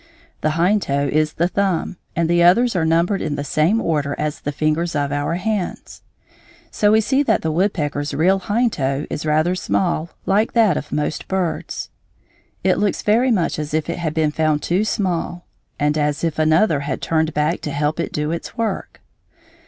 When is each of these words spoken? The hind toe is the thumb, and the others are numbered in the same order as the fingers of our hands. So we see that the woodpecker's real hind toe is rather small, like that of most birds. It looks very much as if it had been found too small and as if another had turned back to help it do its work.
The 0.41 0.49
hind 0.57 0.81
toe 0.81 1.07
is 1.11 1.33
the 1.33 1.47
thumb, 1.47 1.95
and 2.15 2.27
the 2.27 2.41
others 2.41 2.75
are 2.75 2.87
numbered 2.87 3.21
in 3.21 3.35
the 3.35 3.43
same 3.43 3.79
order 3.79 4.15
as 4.17 4.39
the 4.41 4.51
fingers 4.51 4.95
of 4.95 5.11
our 5.11 5.35
hands. 5.35 6.01
So 6.71 6.91
we 6.91 7.01
see 7.01 7.21
that 7.21 7.43
the 7.43 7.51
woodpecker's 7.51 8.11
real 8.11 8.39
hind 8.39 8.73
toe 8.73 9.05
is 9.11 9.27
rather 9.27 9.53
small, 9.53 10.09
like 10.25 10.53
that 10.53 10.75
of 10.75 10.91
most 10.91 11.27
birds. 11.27 11.91
It 12.63 12.79
looks 12.79 13.03
very 13.03 13.29
much 13.29 13.59
as 13.59 13.75
if 13.75 13.91
it 13.91 13.99
had 13.99 14.15
been 14.15 14.31
found 14.31 14.63
too 14.63 14.85
small 14.85 15.45
and 15.79 15.95
as 15.99 16.23
if 16.23 16.39
another 16.39 16.79
had 16.79 16.99
turned 16.99 17.35
back 17.35 17.61
to 17.61 17.71
help 17.71 17.99
it 17.99 18.11
do 18.11 18.31
its 18.31 18.57
work. 18.57 19.01